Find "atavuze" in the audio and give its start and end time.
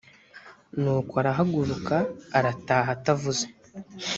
2.97-3.45